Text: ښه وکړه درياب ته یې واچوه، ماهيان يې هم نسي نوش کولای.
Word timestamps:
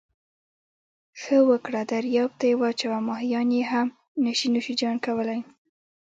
ښه 1.19 1.37
وکړه 1.49 1.81
درياب 1.91 2.31
ته 2.39 2.45
یې 2.49 2.55
واچوه، 2.61 2.97
ماهيان 3.09 3.49
يې 3.57 3.63
هم 3.71 3.87
نسي 4.23 4.47
نوش 4.53 4.67
کولای. 5.05 5.39